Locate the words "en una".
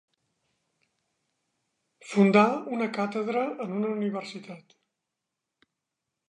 3.67-3.93